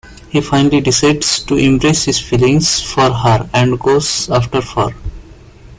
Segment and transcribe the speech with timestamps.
[0.31, 4.95] He finally decides to embrace his feelings for her and goes after her.